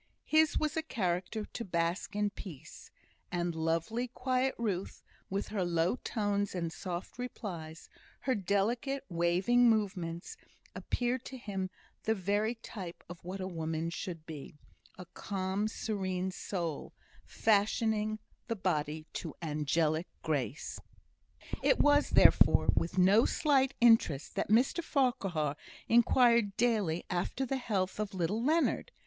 His 0.25 0.57
was 0.57 0.75
a 0.75 0.81
character 0.81 1.45
to 1.45 1.63
bask 1.63 2.15
in 2.15 2.31
peace; 2.31 2.89
and 3.31 3.53
lovely, 3.53 4.07
quiet 4.07 4.55
Ruth, 4.57 5.03
with 5.29 5.49
her 5.49 5.63
low 5.63 5.95
tones 5.97 6.55
and 6.55 6.73
quiet 6.73 7.05
replies, 7.19 7.87
her 8.21 8.33
delicate 8.33 9.03
waving 9.09 9.69
movements, 9.69 10.37
appeared 10.73 11.23
to 11.25 11.37
him 11.37 11.69
the 12.05 12.15
very 12.15 12.55
type 12.55 13.03
of 13.09 13.23
what 13.23 13.39
a 13.41 13.47
woman 13.47 13.91
should 13.91 14.25
be 14.25 14.55
a 14.97 15.05
calm, 15.05 15.67
serene 15.67 16.31
soul, 16.31 16.93
fashioning 17.23 18.17
the 18.47 18.55
body 18.55 19.05
to 19.13 19.35
angelic 19.43 20.07
grace. 20.23 20.79
It 21.61 21.77
was, 21.77 22.09
therefore, 22.09 22.69
with 22.75 22.97
no 22.97 23.25
slight 23.25 23.75
interest 23.79 24.33
that 24.33 24.49
Mr 24.49 24.83
Farquhar 24.83 25.55
inquired 25.87 26.57
daily 26.57 27.05
after 27.11 27.45
the 27.45 27.57
health 27.57 27.99
of 27.99 28.15
little 28.15 28.43
Leonard. 28.43 28.91